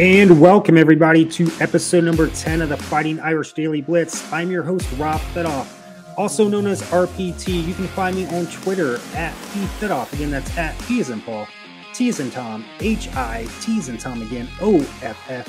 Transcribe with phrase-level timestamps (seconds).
[0.00, 4.32] And welcome everybody to episode number 10 of the Fighting Irish Daily Blitz.
[4.32, 5.68] I'm your host, Rob Fedoff,
[6.18, 7.64] also known as RPT.
[7.64, 10.12] You can find me on Twitter at P Fedoff.
[10.12, 11.46] Again, that's at P as in Paul,
[11.92, 15.46] T as in Tom, H I T as in Tom again, O F F,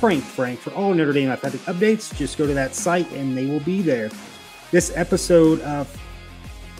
[0.00, 0.58] Frank Frank.
[0.58, 3.82] For all Notre Dame athletic updates, just go to that site and they will be
[3.82, 4.10] there.
[4.70, 6.00] This episode of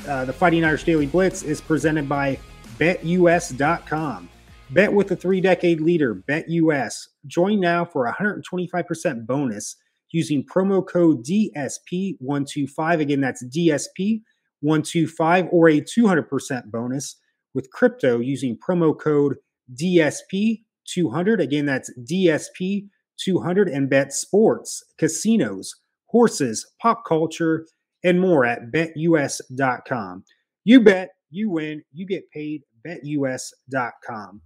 [0.09, 2.39] uh, the Fighting Irish Daily Blitz is presented by
[2.79, 4.31] BetUS.com.
[4.73, 7.09] Bet with the three decade leader, BetUS.
[7.27, 9.77] Join now for a 125% bonus
[10.12, 13.00] using promo code DSP125.
[13.00, 17.16] Again, that's DSP125 or a 200% bonus
[17.52, 19.37] with crypto using promo code
[19.74, 21.39] DSP200.
[21.39, 25.75] Again, that's DSP200 and bet sports, casinos,
[26.06, 27.66] horses, pop culture,
[28.02, 30.25] and more at betus.com.
[30.64, 34.41] You bet, you win, you get paid, betus.com.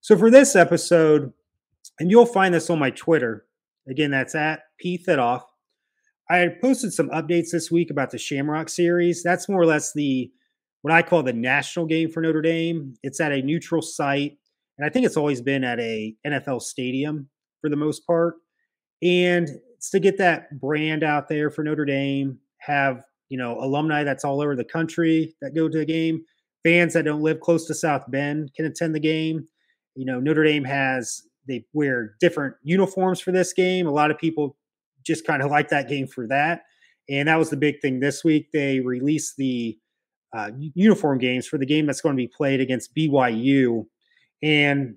[0.00, 1.32] So for this episode,
[1.98, 3.44] and you'll find this on my Twitter.
[3.88, 5.42] Again, that's at P Thedoff.
[6.30, 9.22] I posted some updates this week about the Shamrock series.
[9.22, 10.30] That's more or less the
[10.82, 12.94] what I call the national game for Notre Dame.
[13.02, 14.38] It's at a neutral site,
[14.78, 17.28] and I think it's always been at a NFL stadium
[17.60, 18.36] for the most part.
[19.02, 24.04] And it's to get that brand out there for Notre Dame, have you know alumni
[24.04, 26.24] that's all over the country that go to the game,
[26.62, 29.46] fans that don't live close to South Bend can attend the game
[30.00, 33.86] you know, Notre Dame has they wear different uniforms for this game.
[33.86, 34.56] A lot of people
[35.06, 36.62] just kind of like that game for that.
[37.10, 38.46] And that was the big thing this week.
[38.50, 39.76] They released the
[40.34, 43.84] uh, uniform games for the game that's going to be played against BYU.
[44.42, 44.94] And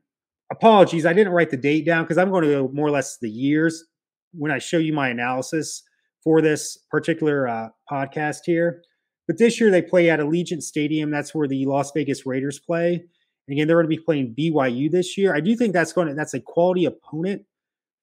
[0.49, 3.17] apologies, I didn't write the date down because I'm going to go more or less
[3.19, 3.83] the years
[4.31, 5.83] when I show you my analysis
[6.23, 8.83] for this particular uh, podcast here.
[9.27, 11.11] But this year they play at Allegiant Stadium.
[11.11, 13.03] That's where the Las Vegas Raiders play.
[13.49, 15.35] Again, they're going to be playing BYU this year.
[15.35, 17.43] I do think that's going to that's a quality opponent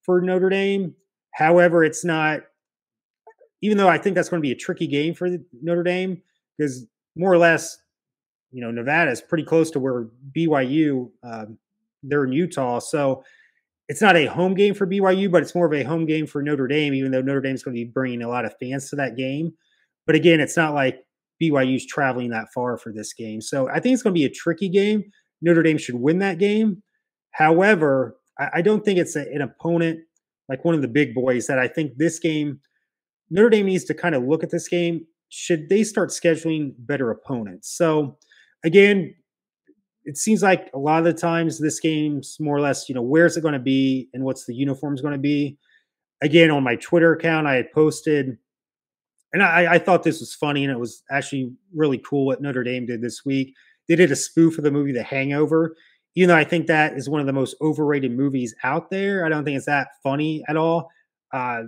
[0.03, 0.95] for Notre Dame.
[1.33, 2.41] However, it's not.
[3.63, 5.29] Even though I think that's going to be a tricky game for
[5.61, 6.23] Notre Dame
[6.57, 7.77] because more or less,
[8.53, 11.11] you know, Nevada is pretty close to where BYU.
[11.23, 11.59] Um,
[12.03, 13.23] they're in Utah, so
[13.89, 16.43] it's not a home game for BYU, but it's more of a home game for
[16.43, 16.95] Notre Dame.
[16.95, 19.17] Even though Notre Dame is going to be bringing a lot of fans to that
[19.17, 19.53] game,
[20.07, 21.05] but again, it's not like
[21.41, 23.41] BYU's traveling that far for this game.
[23.41, 25.05] So I think it's going to be a tricky game.
[25.43, 26.83] Notre Dame should win that game.
[27.33, 30.01] However, I, I don't think it's a, an opponent
[30.51, 32.61] like one of the big boys that I think this game,
[33.31, 35.07] Notre Dame needs to kind of look at this game.
[35.29, 37.73] Should they start scheduling better opponents?
[37.73, 38.19] So,
[38.65, 39.15] again,
[40.05, 43.03] it seems like a lot of the times this game's more or less, you know,
[43.03, 45.57] where's it going to be and what's the uniforms going to be.
[46.21, 48.37] Again, on my Twitter account, I had posted,
[49.33, 52.65] and I, I, thought this was funny and it was actually really cool what Notre
[52.65, 53.55] Dame did this week.
[53.91, 55.75] They did a spoof of the movie The Hangover.
[56.15, 59.29] Even though I think that is one of the most overrated movies out there, I
[59.29, 60.89] don't think it's that funny at all.
[61.33, 61.63] Uh,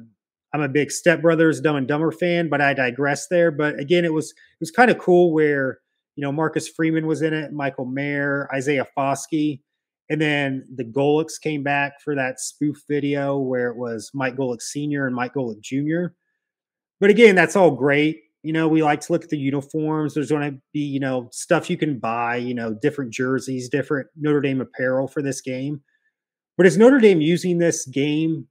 [0.55, 3.51] I'm a big Step Brothers Dumb and Dumber fan, but I digress there.
[3.51, 5.81] But again, it was it was kind of cool where
[6.15, 9.61] you know Marcus Freeman was in it, Michael Mayer, Isaiah Foskey,
[10.09, 14.63] and then the Golics came back for that spoof video where it was Mike Golic
[14.63, 15.09] Sr.
[15.09, 16.15] and Mike Golic Jr.
[17.01, 18.21] But again, that's all great.
[18.43, 20.15] You know, we like to look at the uniforms.
[20.15, 24.09] There's going to be, you know, stuff you can buy, you know, different jerseys, different
[24.17, 25.81] Notre Dame apparel for this game.
[26.57, 28.47] But is Notre Dame using this game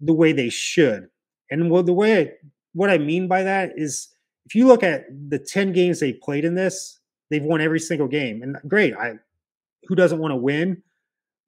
[0.00, 1.08] the way they should?
[1.50, 2.30] And well, the way I,
[2.74, 4.08] what I mean by that is
[4.44, 7.00] if you look at the 10 games they played in this,
[7.30, 8.42] they've won every single game.
[8.42, 9.14] And great, I
[9.88, 10.82] who doesn't want to win?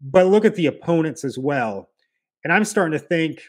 [0.01, 1.91] But look at the opponents as well.
[2.45, 3.43] And I'm starting to think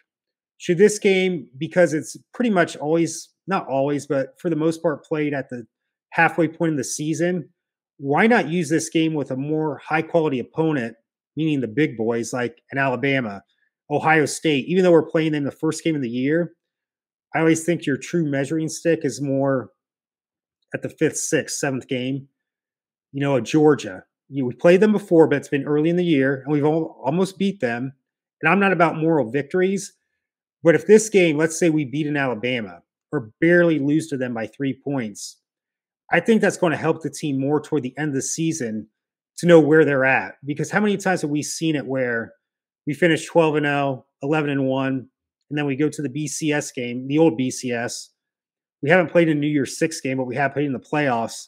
[0.58, 5.04] should this game because it's pretty much always not always, but for the most part,
[5.04, 5.66] played at the
[6.12, 7.50] halfway point of the season.
[7.98, 10.96] Why not use this game with a more high quality opponent,
[11.36, 13.42] meaning the big boys like an Alabama,
[13.92, 14.68] Ohio State?
[14.68, 16.54] Even though we're playing them the first game of the year,
[17.36, 19.72] I always think your true measuring stick is more
[20.74, 22.28] at the fifth, sixth, seventh game.
[23.12, 24.04] You know, a Georgia.
[24.30, 27.02] You we played them before, but it's been early in the year, and we've all,
[27.04, 27.94] almost beat them.
[28.42, 29.94] And I'm not about moral victories,
[30.64, 34.34] but if this game, let's say we beat an Alabama, or barely lose to them
[34.34, 35.38] by three points,
[36.12, 38.88] I think that's going to help the team more toward the end of the season
[39.38, 40.36] to know where they're at.
[40.44, 42.34] Because how many times have we seen it where
[42.86, 45.10] we finish 12 and 0, 11 and 1,
[45.50, 48.08] and then we go to the BCS game, the old BCS.
[48.82, 51.48] We haven't played in New Year's Six game, but we have played in the playoffs,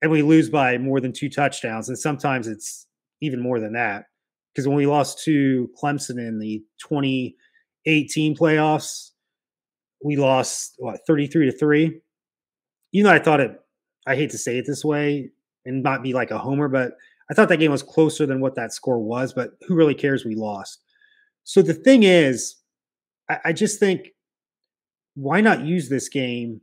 [0.00, 1.88] and we lose by more than two touchdowns.
[1.88, 2.86] And sometimes it's
[3.20, 4.06] even more than that.
[4.52, 9.11] Because when we lost to Clemson in the 2018 playoffs,
[10.04, 12.00] we lost what 33 to 3
[12.92, 13.52] you know i thought it
[14.06, 15.30] i hate to say it this way
[15.64, 16.92] and not be like a homer but
[17.32, 20.22] I thought that game was closer than what that score was, but who really cares?
[20.22, 20.82] We lost.
[21.44, 22.56] So the thing is,
[23.30, 24.08] I, I just think
[25.14, 26.60] why not use this game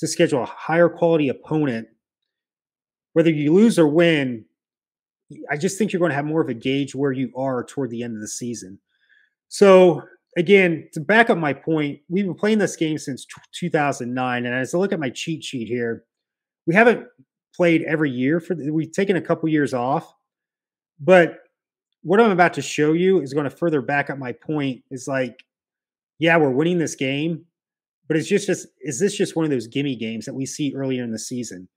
[0.00, 1.88] to schedule a higher quality opponent?
[3.12, 4.46] Whether you lose or win,
[5.50, 7.90] I just think you're going to have more of a gauge where you are toward
[7.90, 8.78] the end of the season.
[9.48, 10.02] So
[10.36, 14.74] again, to back up my point, we've been playing this game since 2009, and as
[14.74, 16.04] I look at my cheat sheet here,
[16.66, 17.06] we haven't
[17.54, 20.12] played every year for the, we've taken a couple years off,
[21.00, 21.38] but
[22.02, 24.82] what I'm about to show you is going to further back up my point.
[24.90, 25.44] Is like,
[26.18, 27.44] yeah, we're winning this game,
[28.08, 30.74] but it's just, just is this just one of those gimme games that we see
[30.74, 31.68] earlier in the season?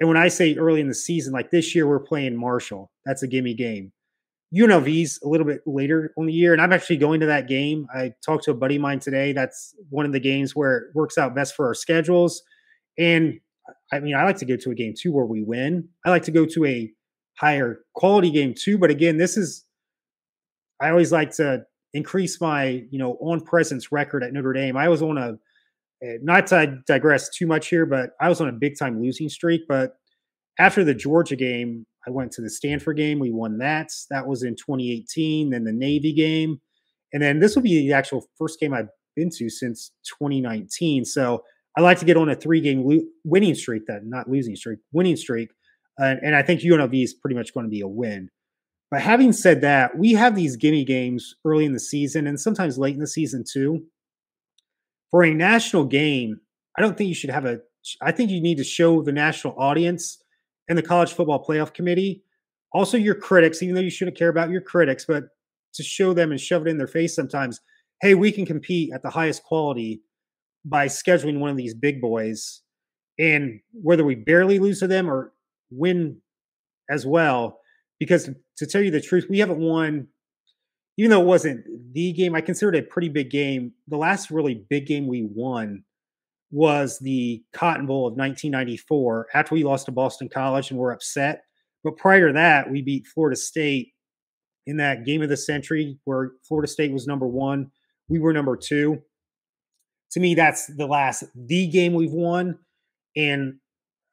[0.00, 2.90] And when I say early in the season, like this year, we're playing Marshall.
[3.06, 3.92] That's a gimme game.
[4.54, 7.86] UNLV's a little bit later on the year, and I'm actually going to that game.
[7.94, 9.32] I talked to a buddy of mine today.
[9.32, 12.42] That's one of the games where it works out best for our schedules.
[12.98, 13.40] And
[13.92, 15.88] I mean, I like to go to a game too where we win.
[16.04, 16.92] I like to go to a
[17.34, 18.78] higher quality game too.
[18.78, 19.64] But again, this is
[20.80, 21.64] I always like to
[21.94, 24.76] increase my you know on presence record at Notre Dame.
[24.76, 25.38] I was on a
[26.02, 29.28] eh, not to digress too much here, but I was on a big time losing
[29.28, 29.62] streak.
[29.68, 29.94] But
[30.58, 33.18] after the Georgia game, I went to the Stanford game.
[33.18, 33.90] We won that.
[34.10, 35.50] That was in 2018.
[35.50, 36.60] Then the Navy game,
[37.12, 41.04] and then this will be the actual first game I've been to since 2019.
[41.04, 41.42] So
[41.76, 44.78] I like to get on a three game lo- winning streak, that not losing streak,
[44.92, 45.50] winning streak.
[46.00, 48.28] Uh, and I think UNLV is pretty much going to be a win.
[48.90, 52.78] But having said that, we have these gimme games early in the season and sometimes
[52.78, 53.84] late in the season too.
[55.10, 56.40] For a national game,
[56.76, 57.60] I don't think you should have a.
[58.00, 60.21] I think you need to show the national audience
[60.72, 62.24] and the college football playoff committee,
[62.72, 65.24] also your critics, even though you shouldn't care about your critics, but
[65.74, 67.60] to show them and shove it in their face sometimes.
[68.00, 70.00] Hey, we can compete at the highest quality
[70.64, 72.62] by scheduling one of these big boys.
[73.18, 75.34] And whether we barely lose to them or
[75.70, 76.22] win
[76.90, 77.60] as well,
[77.98, 80.08] because to tell you the truth, we haven't won,
[80.96, 83.72] even though it wasn't the game, I consider it a pretty big game.
[83.88, 85.84] The last really big game we won
[86.52, 91.42] was the Cotton Bowl of 1994 after we lost to Boston College and we're upset.
[91.82, 93.88] But prior to that, we beat Florida State
[94.66, 97.70] in that game of the century where Florida State was number one.
[98.08, 99.02] We were number two
[100.12, 102.58] to me, that's the last the game we've won,
[103.16, 103.54] and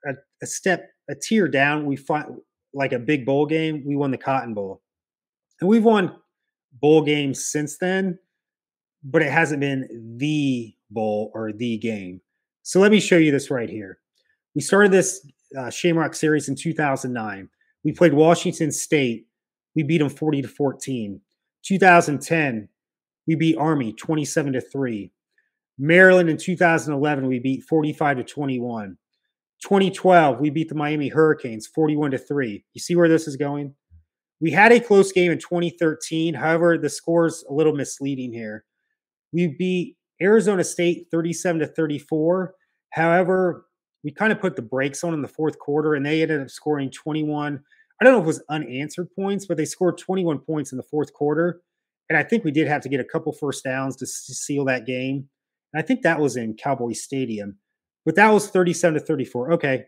[0.06, 2.26] a, a step a tier down, we fight
[2.74, 3.84] like a big bowl game.
[3.86, 4.82] We won the Cotton Bowl,
[5.60, 6.16] and we've won
[6.72, 8.18] bowl games since then,
[9.04, 12.22] but it hasn't been the bowl or the game.
[12.70, 13.98] So let me show you this right here.
[14.54, 15.28] We started this
[15.58, 17.50] uh, Shamrock series in 2009.
[17.84, 19.26] We played Washington State.
[19.76, 21.20] We beat them 40 to 14.
[21.66, 22.70] 2010,
[23.26, 25.12] we beat Army 27 to 3.
[25.80, 28.98] Maryland in 2011, we beat 45 to 21.
[29.64, 32.64] 2012, we beat the Miami Hurricanes 41 to 3.
[32.76, 33.74] You see where this is going?
[34.40, 36.36] We had a close game in 2013.
[36.36, 38.64] However, the score's a little misleading here.
[39.34, 42.54] We beat Arizona State 37 to 34.
[42.92, 43.66] However,
[44.04, 46.50] we kind of put the brakes on in the fourth quarter and they ended up
[46.50, 47.60] scoring 21.
[48.00, 50.84] I don't know if it was unanswered points, but they scored 21 points in the
[50.84, 51.62] fourth quarter.
[52.10, 54.86] And I think we did have to get a couple first downs to seal that
[54.86, 55.28] game.
[55.74, 57.58] And I think that was in Cowboy Stadium,
[58.06, 59.54] but that was 37 to 34.
[59.54, 59.84] Okay,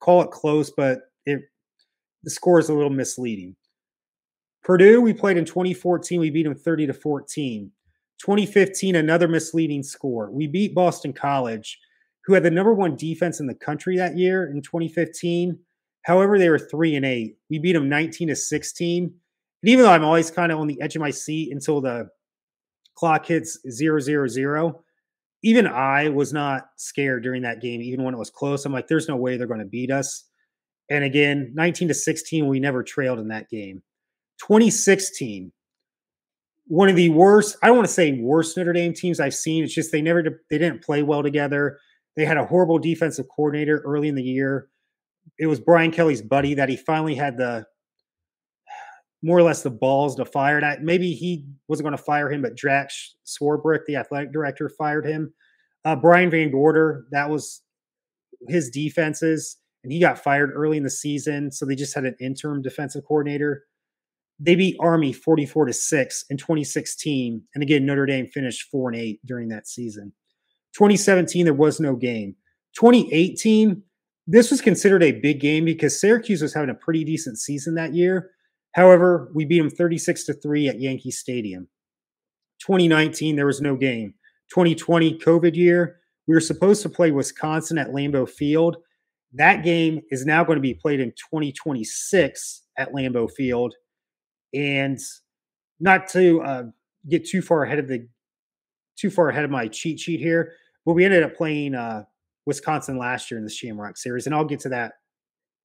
[0.00, 1.42] call it close, but it
[2.22, 3.54] the score is a little misleading.
[4.64, 6.18] Purdue, we played in 2014.
[6.18, 7.70] We beat them 30 to 14.
[8.18, 10.30] 2015, another misleading score.
[10.30, 11.78] We beat Boston College,
[12.26, 15.58] who had the number one defense in the country that year in 2015.
[16.02, 17.36] However, they were three and eight.
[17.48, 19.04] We beat them 19 to 16.
[19.04, 22.08] And even though I'm always kind of on the edge of my seat until the
[22.96, 24.84] clock hits zero zero zero,
[25.42, 28.64] even I was not scared during that game, even when it was close.
[28.64, 30.24] I'm like, there's no way they're going to beat us.
[30.90, 33.82] And again, 19 to 16, we never trailed in that game.
[34.40, 35.52] 2016,
[36.66, 39.62] one of the worst, I don't want to say worst Notre Dame teams I've seen.
[39.64, 41.78] It's just they never they didn't play well together.
[42.16, 44.68] They had a horrible defensive coordinator early in the year.
[45.38, 47.66] It was Brian Kelly's buddy that he finally had the
[49.22, 50.82] more or less the balls to fire that.
[50.82, 52.90] Maybe he wasn't going to fire him, but Jack
[53.26, 55.32] Swarbrick, the athletic director, fired him.
[55.84, 57.62] Uh, Brian VanGorder, that was
[58.48, 61.50] his defenses, and he got fired early in the season.
[61.50, 63.64] So they just had an interim defensive coordinator.
[64.38, 67.42] They beat Army 44 to 6 in 2016.
[67.54, 70.12] And again, Notre Dame finished 4 and 8 during that season.
[70.76, 72.36] 2017, there was no game.
[72.78, 73.82] 2018,
[74.26, 77.94] this was considered a big game because Syracuse was having a pretty decent season that
[77.94, 78.30] year
[78.76, 81.66] However, we beat them 36 to 3 at Yankee Stadium.
[82.60, 84.12] 2019, there was no game.
[84.52, 85.96] 2020, COVID year,
[86.28, 88.76] we were supposed to play Wisconsin at Lambeau Field.
[89.32, 93.74] That game is now going to be played in 2026 at Lambeau Field.
[94.52, 94.98] And
[95.80, 96.62] not to uh,
[97.08, 98.06] get too far ahead of the
[98.98, 100.52] too far ahead of my cheat sheet here,
[100.86, 102.04] but we ended up playing uh,
[102.46, 104.94] Wisconsin last year in the Shamrock Series, and I'll get to that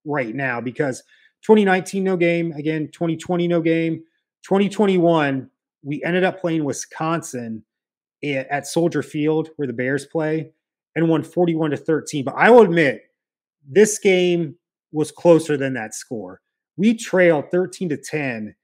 [0.03, 1.03] right now because
[1.43, 4.03] 2019 no game again, 2020 no game,
[4.43, 5.49] 2021
[5.83, 7.63] we ended up playing Wisconsin
[8.23, 10.51] at Soldier Field where the Bears play
[10.95, 12.23] and won 41 to 13.
[12.23, 13.01] But I will admit
[13.67, 14.55] this game
[14.91, 16.41] was closer than that score.
[16.77, 18.55] We trailed 13 to 10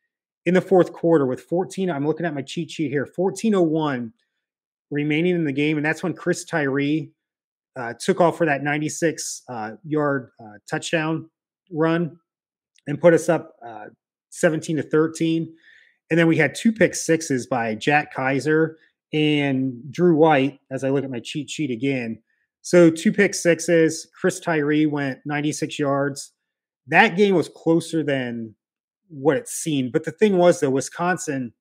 [0.46, 1.90] in the fourth quarter with 14.
[1.90, 4.14] I'm looking at my cheat sheet here 1401
[4.92, 5.78] remaining in the game.
[5.78, 7.12] And that's when Chris Tyree
[7.76, 11.30] uh, took off for that 96 uh, yard uh, touchdown
[11.72, 12.18] run
[12.88, 13.86] and put us up uh,
[14.30, 15.54] 17 to 13.
[16.10, 18.78] And then we had two pick sixes by Jack Kiser
[19.14, 22.22] and Drew White as I look at my cheat sheet again.
[22.62, 24.10] So two pick sixes.
[24.20, 26.34] Chris Tyree went 96 yards.
[26.88, 28.56] That game was closer than
[29.10, 29.92] what it seemed.
[29.92, 31.54] But the thing was, though, Wisconsin,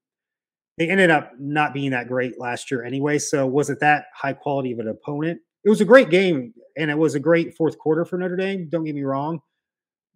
[0.78, 3.18] they ended up not being that great last year anyway.
[3.18, 5.40] So was it that high quality of an opponent?
[5.64, 8.68] It was a great game, and it was a great fourth quarter for Notre Dame.
[8.70, 9.40] Don't get me wrong.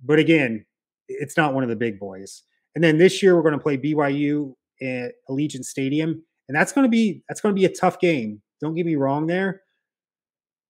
[0.05, 0.65] But again,
[1.09, 2.43] it's not one of the big boys.
[2.75, 6.85] And then this year we're going to play BYU at Allegiant Stadium, and that's going
[6.85, 8.43] to be that's going to be a tough game.
[8.61, 9.63] Don't get me wrong there.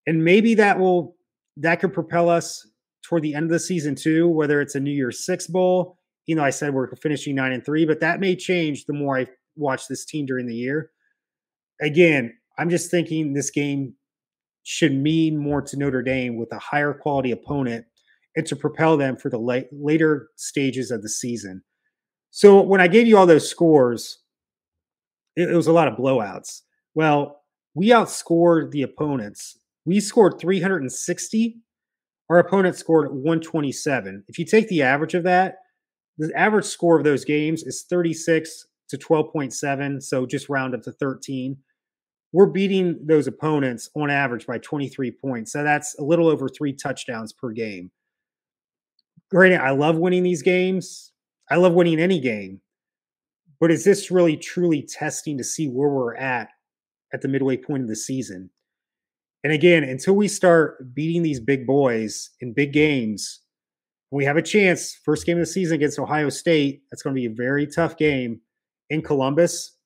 [0.06, 1.16] And maybe that will
[1.58, 2.66] that could propel us
[3.02, 5.98] toward the end of the season too, whether it's a New Year's Six bowl.
[6.26, 9.18] You know, I said we're finishing nine and three, but that may change the more
[9.18, 9.26] I
[9.60, 10.90] watch this team during the year.
[11.80, 13.94] Again, I'm just thinking this game
[14.62, 17.86] should mean more to Notre Dame with a higher quality opponent
[18.36, 21.62] and to propel them for the late, later stages of the season.
[22.30, 24.18] So when I gave you all those scores,
[25.36, 26.60] it, it was a lot of blowouts.
[26.94, 27.42] Well,
[27.74, 29.58] we outscored the opponents.
[29.84, 31.56] We scored 360.
[32.28, 34.24] Our opponent scored 127.
[34.28, 35.56] If you take the average of that,
[36.18, 40.02] the average score of those games is 36 to 12.7.
[40.02, 41.56] So just round up to 13.
[42.32, 45.52] We're beating those opponents on average by 23 points.
[45.52, 47.90] So that's a little over three touchdowns per game.
[49.30, 51.12] Granted, I love winning these games.
[51.50, 52.60] I love winning any game.
[53.58, 56.48] But is this really truly testing to see where we're at
[57.12, 58.50] at the midway point of the season?
[59.42, 63.40] And again, until we start beating these big boys in big games,
[64.10, 64.98] we have a chance.
[65.04, 66.82] First game of the season against Ohio State.
[66.90, 68.40] That's going to be a very tough game
[68.90, 69.76] in Columbus.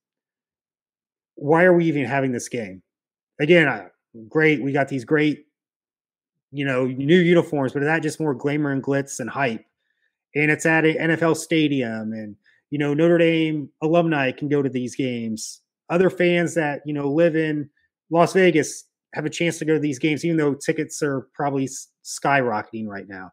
[1.37, 2.83] Why are we even having this game?
[3.41, 3.89] Again,
[4.29, 4.63] great.
[4.63, 5.47] We got these great,
[6.51, 9.65] you know, new uniforms, but that just more glamour and glitz and hype.
[10.35, 12.35] And it's at an NFL stadium, and
[12.71, 15.61] you know, Notre Dame alumni can go to these games.
[15.91, 17.71] Other fans that you know live in
[18.11, 18.85] Las Vegas
[19.15, 21.69] have a chance to go to these games, even though tickets are probably
[22.05, 23.31] skyrocketing right now.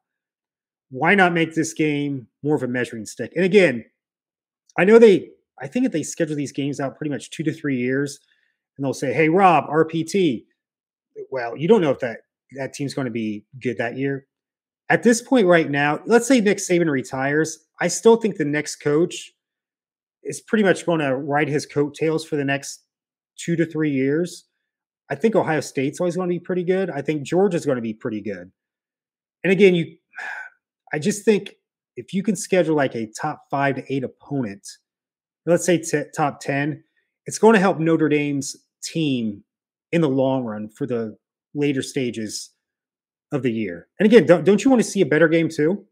[0.92, 3.32] Why not make this game more of a measuring stick?
[3.36, 3.86] And again,
[4.78, 5.30] I know they,
[5.62, 8.20] I think if they schedule these games out pretty much two to three years,
[8.78, 10.46] and they'll say, "Hey, Rob, RPT."
[11.30, 12.22] Well, you don't know if that
[12.54, 14.28] that team's going to be good that year.
[14.90, 17.60] At this point, right now, let's say Nick Saban retires.
[17.80, 19.32] I still think the next coach
[20.24, 22.84] is pretty much going to ride his coattails for the next
[23.38, 24.46] two to three years.
[25.10, 26.90] I think Ohio State's always going to be pretty good.
[26.90, 28.52] I think Georgia's going to be pretty good.
[29.44, 29.98] And again, you,
[30.94, 31.56] I just think
[31.96, 34.68] if you can schedule like a top five to eight opponent,
[35.46, 36.84] let's say t- top 10,
[37.26, 39.44] it's going to help Notre Dame's team
[39.92, 41.18] in the long run for the
[41.54, 42.52] later stages
[43.32, 43.88] of the year.
[44.00, 45.86] And again, don't, don't you want to see a better game too?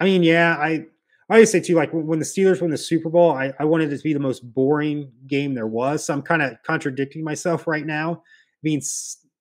[0.00, 0.86] I mean, yeah, I
[1.30, 3.90] I always say too, like when the Steelers won the Super Bowl, I, I wanted
[3.90, 6.04] it to be the most boring game there was.
[6.04, 8.22] So I'm kind of contradicting myself right now.
[8.62, 8.82] Being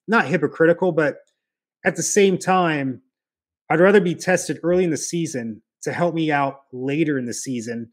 [0.07, 1.17] not hypocritical, but
[1.85, 3.01] at the same time,
[3.69, 7.33] I'd rather be tested early in the season to help me out later in the
[7.33, 7.89] season.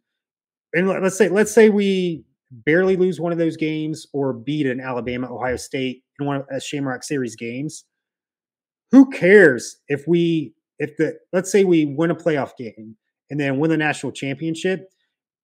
[0.74, 4.80] And let's say let's say we barely lose one of those games or beat an
[4.80, 7.84] Alabama, Ohio State in one of a Shamrock Series games.
[8.90, 12.96] Who cares if we if the let's say we win a playoff game
[13.30, 14.88] and then win the national championship.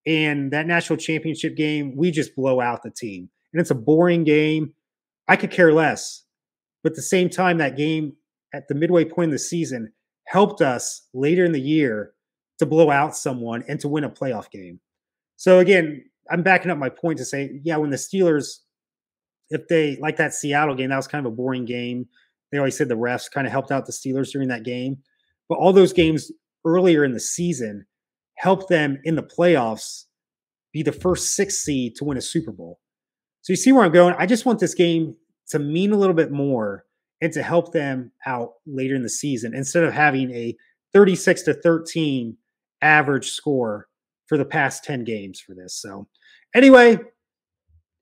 [0.06, 3.28] And that national championship game, we just blow out the team.
[3.52, 4.74] And it's a boring game.
[5.28, 6.22] I could care less.
[6.82, 8.12] But at the same time, that game
[8.52, 9.92] at the midway point of the season
[10.26, 12.12] helped us later in the year
[12.58, 14.80] to blow out someone and to win a playoff game.
[15.36, 18.60] So again, I'm backing up my point to say, yeah, when the Steelers,
[19.50, 22.06] if they like that Seattle game, that was kind of a boring game.
[22.50, 24.98] They always said the refs kind of helped out the Steelers during that game.
[25.48, 26.30] But all those games
[26.64, 27.86] earlier in the season
[28.36, 30.04] helped them in the playoffs
[30.72, 32.80] be the first six seed to win a Super Bowl.
[33.42, 34.14] So you see where I'm going.
[34.18, 35.14] I just want this game
[35.48, 36.84] to mean a little bit more
[37.20, 40.56] and to help them out later in the season instead of having a
[40.92, 42.36] 36 to 13
[42.82, 43.88] average score
[44.26, 45.80] for the past 10 games for this.
[45.80, 46.06] So
[46.54, 46.98] anyway,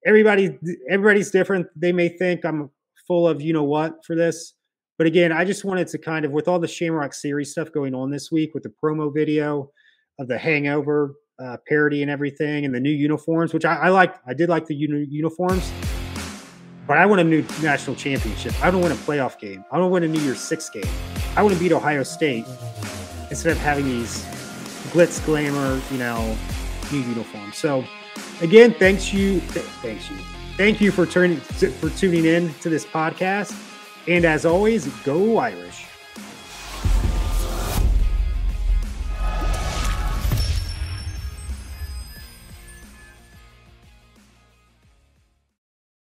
[0.07, 0.59] everybody
[0.91, 1.67] everybody's different.
[1.77, 2.71] They may think I'm
[3.07, 4.55] full of you know what for this.
[4.99, 7.95] But again, I just wanted to kind of with all the Shamrock series stuff going
[7.95, 9.71] on this week with the promo video
[10.19, 14.15] of the hangover uh, parody and everything and the new uniforms, which I, I like.
[14.27, 15.73] I did like the uni- uniforms.
[16.87, 18.53] But I want a new national championship.
[18.63, 19.65] I don't want a playoff game.
[19.71, 20.89] I don't want a New Year's Six game.
[21.37, 22.45] I want to beat Ohio State
[23.31, 24.25] instead of having these
[24.93, 26.37] glitz, glamour, you know,
[26.93, 27.57] new uniforms.
[27.57, 27.85] So,
[28.41, 30.17] again, thanks you, th- thanks you,
[30.57, 33.59] thank you for turning for tuning in to this podcast.
[34.07, 35.87] And as always, go Irish.